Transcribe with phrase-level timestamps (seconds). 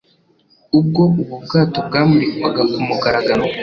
[0.79, 3.43] ubwo ubu bwato bwamurikwaga ku mugaragaro